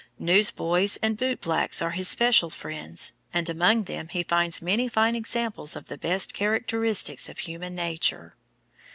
[0.17, 5.15] Newsboys and boot blacks are his special friends, and among them he finds many fine
[5.15, 8.35] examples of the best characteristics of human nature.